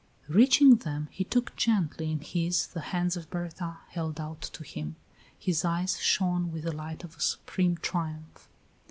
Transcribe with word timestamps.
Reaching 0.29 0.77
them, 0.77 1.09
he 1.11 1.23
took 1.23 1.55
gently 1.55 2.11
in 2.11 2.21
his 2.21 2.65
the 2.65 2.79
hands 2.81 3.15
Berta 3.27 3.77
held 3.89 4.19
out 4.19 4.41
to 4.41 4.63
him. 4.63 4.95
His 5.37 5.63
eyes 5.63 5.99
shone 5.99 6.51
with 6.51 6.63
the 6.63 6.71
light 6.75 7.03
of 7.03 7.15
a 7.15 7.21
supreme 7.21 7.77
triumph. 7.77 8.49